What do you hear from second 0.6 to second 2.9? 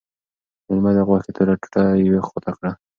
مېلمه د غوښې توره ټوټه یوې خواته کړه.